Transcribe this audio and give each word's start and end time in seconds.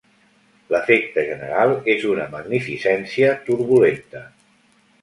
L'efecte 0.75 1.25
general 1.27 1.75
és 1.97 2.09
una 2.15 2.27
magnificència 2.33 3.39
turbulenta. 3.51 4.27